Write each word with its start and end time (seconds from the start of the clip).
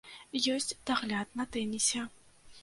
Ёсць 0.53 0.77
дагляд 0.91 1.37
на 1.41 1.47
тэнісе. 1.57 2.01